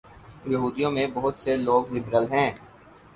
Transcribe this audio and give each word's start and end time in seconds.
یہودیوں 0.45 0.91
میں 0.91 1.05
بہت 1.13 1.39
سے 1.39 1.55
لوگ 1.57 1.93
لبرل 1.93 2.25
ہیں۔ 2.31 2.49